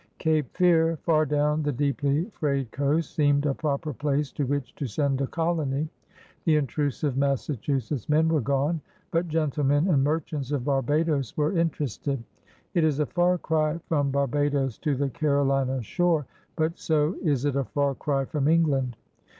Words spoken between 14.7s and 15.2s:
to the